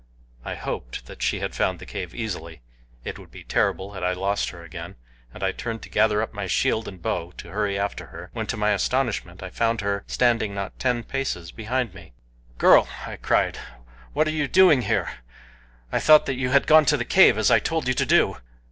[0.43, 2.61] I hoped that she had found the cave easily
[3.03, 4.95] it would be terrible had I lost her again,
[5.31, 8.47] and I turned to gather up my shield and bow to hurry after her, when
[8.47, 12.13] to my astonishment I found her standing not ten paces behind me.
[12.57, 13.59] "Girl!" I cried,
[14.13, 15.07] "what are you doing here?
[15.91, 18.37] I thought that you had gone to the cave, as I told you to do."